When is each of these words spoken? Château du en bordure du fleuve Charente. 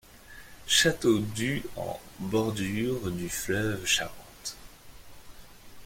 Château 0.65 1.19
du 1.19 1.61
en 1.77 1.99
bordure 2.17 3.11
du 3.11 3.29
fleuve 3.29 3.85
Charente. 3.85 4.57